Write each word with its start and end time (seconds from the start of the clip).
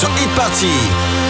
sur 0.00 0.08
Hit 0.16 0.30
Party. 0.34 1.29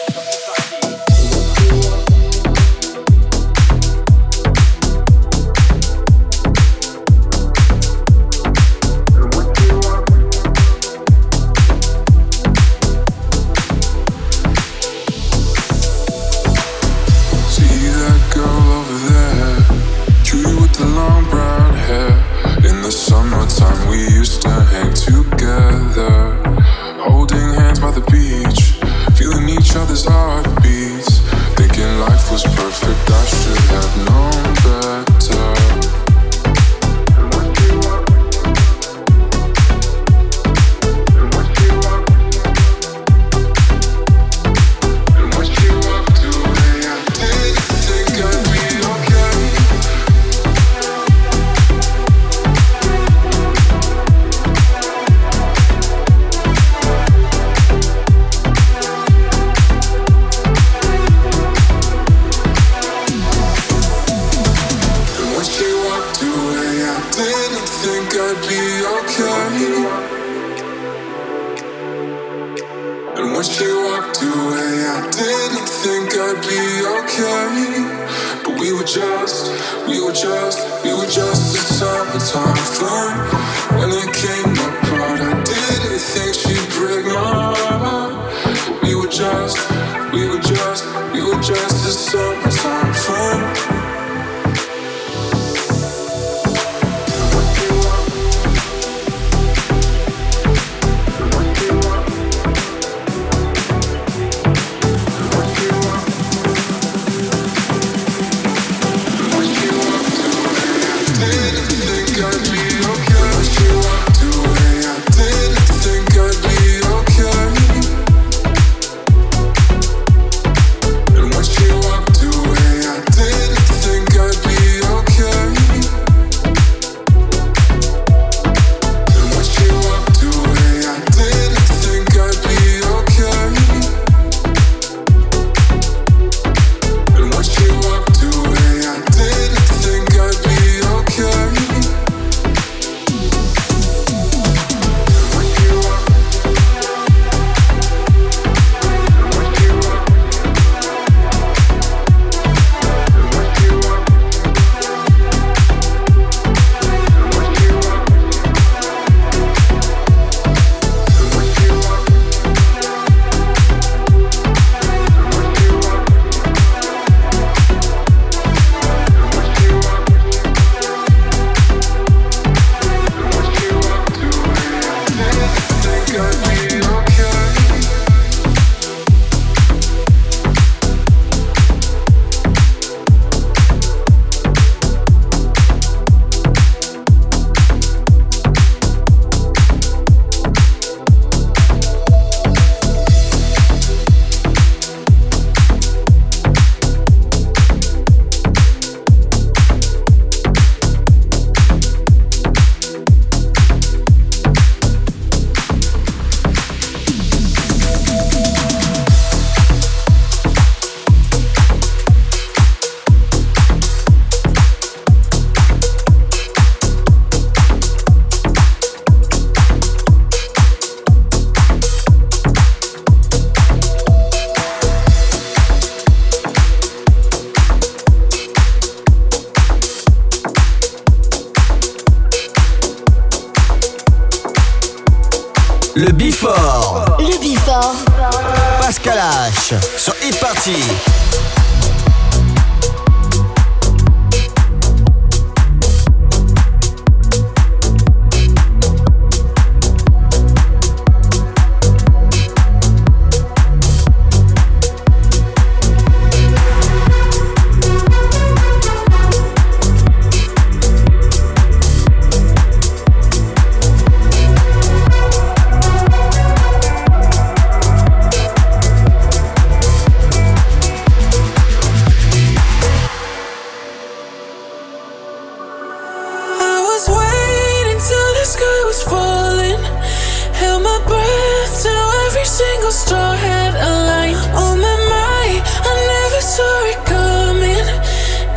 single 282.61 282.91
star 282.91 283.35
had 283.35 283.73
aligned. 283.89 284.37
Oh 284.61 284.73
my 284.85 284.95
my, 285.13 285.47
I 285.89 285.93
never 286.13 286.41
saw 286.55 286.75
it 286.93 286.99
coming. 287.15 287.87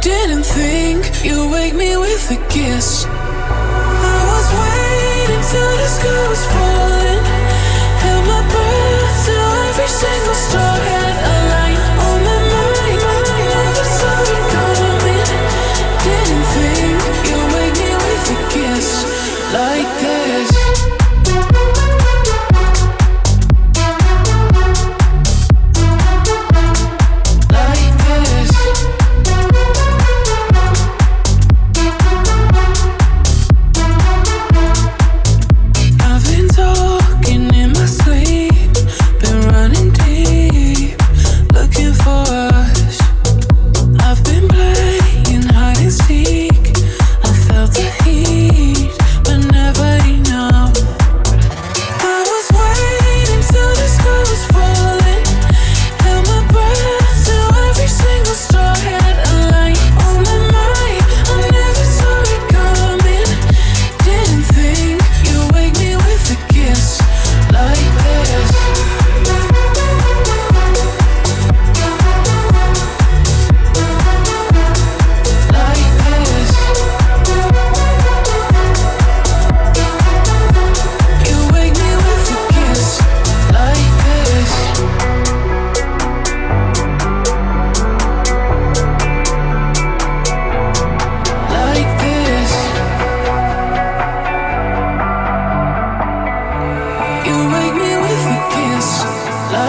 Didn't 0.09 0.47
think 0.57 1.01
you'd 1.27 1.51
wake 1.55 1.75
me 1.75 1.97
with 1.97 2.37
a 2.37 2.41
kiss. 2.55 2.89
I 4.13 4.19
was 4.31 4.47
waiting 4.61 5.45
to 5.53 5.63
discover. 5.83 6.24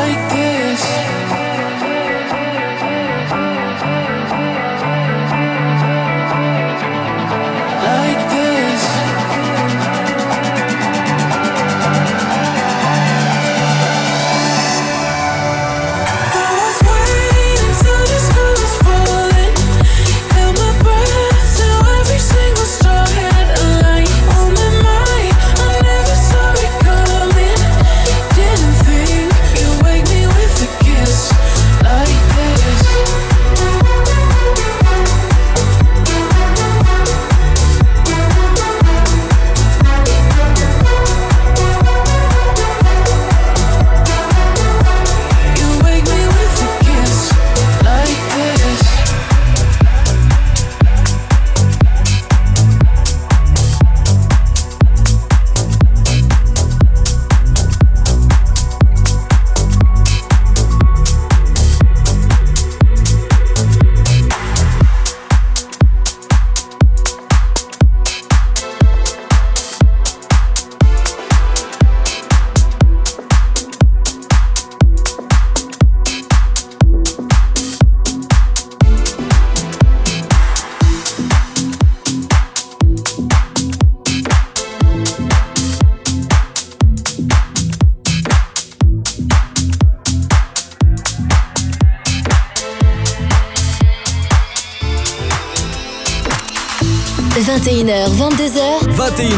like 0.05 0.29
this. 0.29 0.44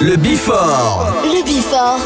Le 0.00 0.16
Bifort. 0.16 1.06
Le 1.24 1.42
Bifort. 1.42 1.98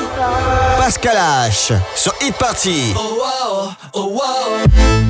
Pascal 0.78 1.16
H. 1.16 1.72
Sur 1.96 2.14
Hit 2.20 2.34
Party. 2.36 2.94
Oh 2.96 3.18
wow, 3.18 3.72
oh 3.94 4.06
wow. 4.12 5.09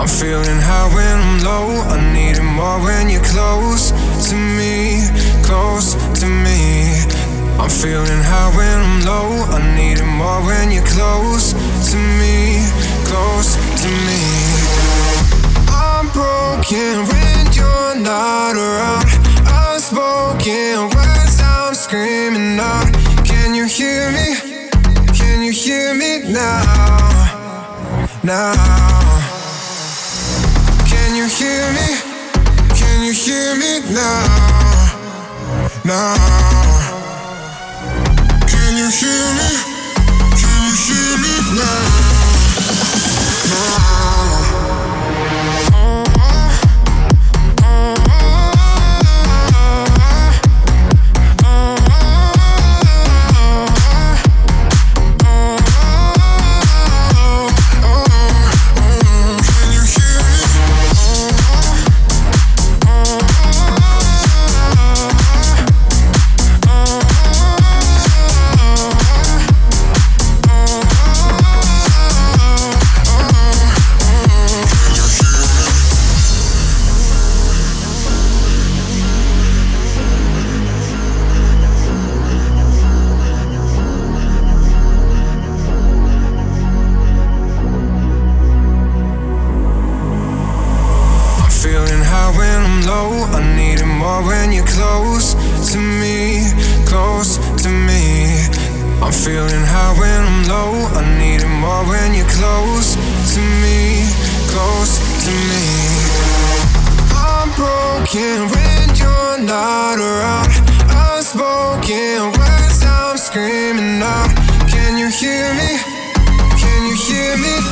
I'm 0.00 0.08
feeling 0.08 0.56
high 0.64 0.88
when 0.94 1.16
I'm 1.20 1.44
low. 1.44 1.68
I 1.92 2.00
need 2.14 2.38
it 2.38 2.42
more 2.42 2.80
when 2.80 3.10
you're 3.10 3.22
close 3.22 3.92
to 4.30 4.34
me, 4.34 5.04
close 5.44 5.92
to 6.20 6.26
me. 6.26 7.04
I'm 7.60 7.68
feeling 7.68 8.22
high 8.24 8.48
when 8.56 8.80
I'm 8.80 9.04
low. 9.04 9.44
I 9.52 9.60
need 9.76 10.00
it 10.00 10.08
more 10.08 10.40
when 10.40 10.72
you're 10.72 10.88
close 10.88 11.52
to 11.92 11.98
me, 12.16 12.64
close 13.12 13.60
to 13.84 13.88
me. 14.08 14.24
I'm 15.68 16.08
broken 16.16 17.04
when 17.04 17.52
you're 17.52 17.96
not 18.00 18.56
around. 18.56 19.04
Unspoken 19.52 20.96
words 20.96 21.36
I'm 21.44 21.74
screaming 21.74 22.58
out. 22.58 22.88
Can 23.28 23.54
you 23.54 23.66
hear 23.66 24.10
me? 24.12 24.32
Can 25.12 25.42
you 25.42 25.52
hear 25.52 25.92
me 25.92 26.32
now? 26.32 28.08
Now. 28.24 28.89
Can 31.30 31.38
you 31.38 31.46
hear 31.46 31.72
me? 31.72 31.88
Can 32.74 33.04
you 33.04 33.12
hear 33.12 33.54
me 33.54 33.80
now? 33.94 34.26
Now. 35.84 36.14
Can 38.48 38.76
you 38.76 38.90
hear 38.90 39.26
me? 39.38 39.50
Can 40.40 40.58
you 40.66 40.74
hear 40.86 41.18
me 41.22 41.34
now? 41.56 42.00
Now. 43.48 43.99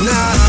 Now? 0.05 0.48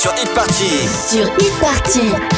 Sur 0.00 0.12
Hit 0.12 0.32
Party. 0.34 0.88
Sur 0.88 1.26
Hit 1.38 1.60
Party. 1.60 2.29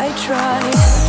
I 0.00 0.12
tried. 0.16 1.07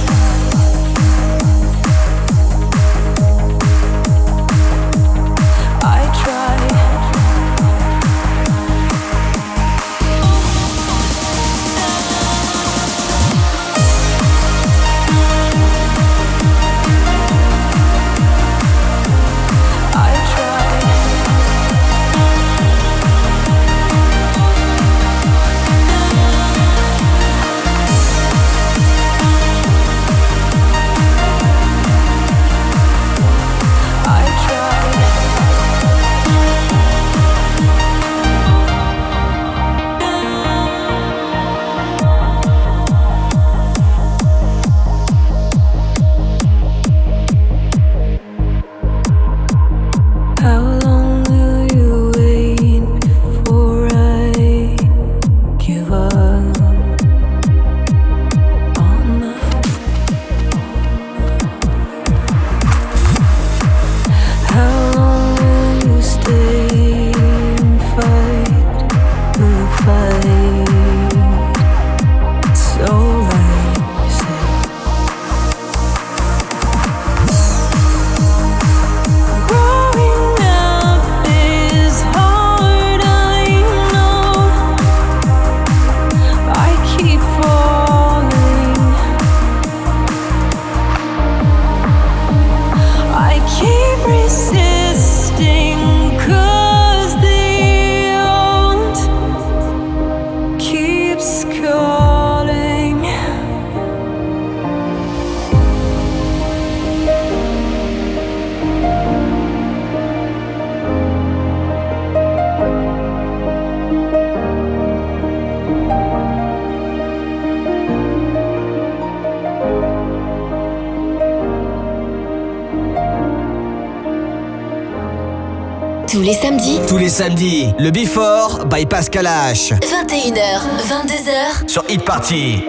Les 126.29 126.35
samedis. 126.35 126.79
Tous 126.87 126.97
les 126.97 127.09
samedis, 127.09 127.73
le 127.79 127.89
Before 127.89 128.65
by 128.65 128.85
Pascal 128.85 129.25
H. 129.25 129.73
21h, 129.81 130.61
22h. 130.87 131.67
Sur 131.67 131.83
Hit 131.89 132.03
Party. 132.03 132.63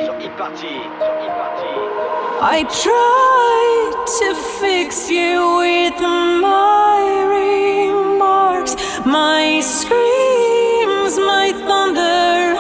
I 2.41 2.65
try 2.65 3.93
to 4.19 4.35
fix 4.63 5.11
you 5.11 5.59
with 5.59 6.01
my 6.01 7.03
remarks, 7.29 8.77
my 9.05 9.61
screams, 9.61 11.19
my 11.19 11.53
thunder. 11.69 12.57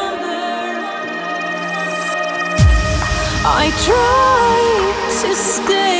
I 3.46 3.70
try 3.86 5.22
to 5.22 5.34
stay 5.34 5.99